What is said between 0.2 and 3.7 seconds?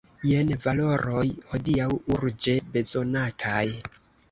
Jen valoroj hodiaŭ urĝe bezonataj!